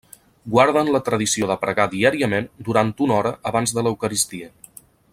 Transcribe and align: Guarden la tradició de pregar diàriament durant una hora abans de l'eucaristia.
Guarden 0.53 0.87
la 0.95 1.01
tradició 1.09 1.49
de 1.51 1.57
pregar 1.65 1.85
diàriament 1.93 2.49
durant 2.71 2.93
una 3.09 3.19
hora 3.21 3.35
abans 3.51 3.75
de 3.79 3.85
l'eucaristia. 3.89 4.53